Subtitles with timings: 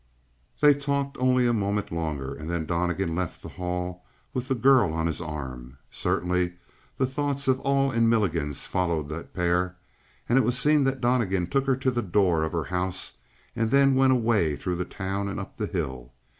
[0.61, 4.93] They talked only a moment longer and then Donnegan left the hall with the girl
[4.93, 5.77] on his arm.
[5.91, 6.53] Certainly
[6.97, 9.75] the thoughts of all in Milligan's followed that pair;
[10.27, 13.17] and it was seen that Donnegan took her to the door of her house
[13.55, 16.13] and then went away through the town and up the hill.